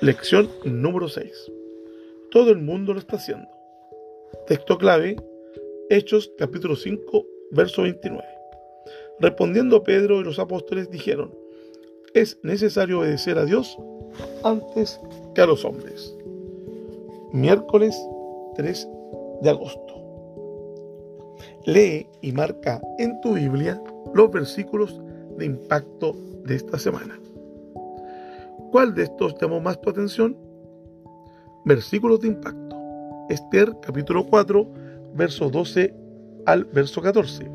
[0.00, 1.52] Lección número 6.
[2.30, 3.48] Todo el mundo lo está haciendo.
[4.46, 5.16] Texto clave,
[5.90, 8.22] Hechos capítulo 5, verso 29.
[9.20, 11.32] Respondiendo Pedro y los apóstoles dijeron,
[12.14, 13.78] es necesario obedecer a Dios
[14.42, 15.00] antes
[15.34, 16.16] que a los hombres.
[17.32, 17.96] Miércoles
[18.56, 18.88] 3
[19.42, 19.92] de agosto.
[21.64, 23.80] Lee y marca en tu Biblia
[24.14, 25.00] los versículos
[25.36, 27.18] de impacto de esta semana.
[28.72, 30.34] ¿Cuál de estos llamó más tu atención?
[31.66, 32.74] Versículos de impacto.
[33.28, 34.66] Esther capítulo 4,
[35.14, 35.94] verso 12
[36.46, 37.50] al verso 14.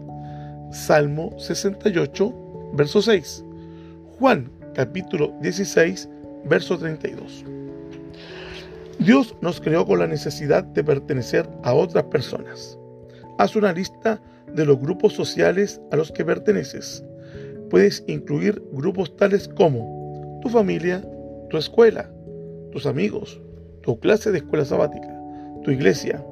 [0.71, 3.43] Salmo 68, verso 6.
[4.19, 6.07] Juan capítulo 16,
[6.45, 7.43] verso 32.
[8.99, 12.77] Dios nos creó con la necesidad de pertenecer a otras personas.
[13.39, 14.21] Haz una lista
[14.53, 17.03] de los grupos sociales a los que perteneces.
[17.71, 19.96] Puedes incluir grupos tales como
[20.41, 21.03] tu familia,
[21.49, 22.09] tu escuela,
[22.71, 23.41] tus amigos,
[23.81, 25.07] tu clase de escuela sabática,
[25.63, 26.23] tu iglesia.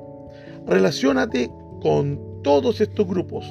[0.67, 1.49] Relaciónate
[1.81, 3.45] con todos estos grupos.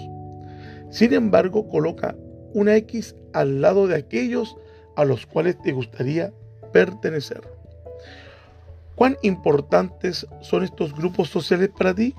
[0.91, 2.17] Sin embargo, coloca
[2.53, 4.57] una X al lado de aquellos
[4.97, 6.33] a los cuales te gustaría
[6.73, 7.43] pertenecer.
[8.95, 12.15] ¿Cuán importantes son estos grupos sociales para ti?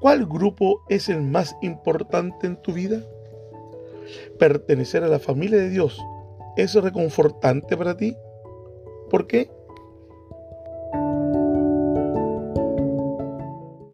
[0.00, 3.00] ¿Cuál grupo es el más importante en tu vida?
[4.38, 6.00] ¿Pertenecer a la familia de Dios
[6.62, 8.16] es reconfortante para ti?
[9.10, 9.50] ¿Por qué?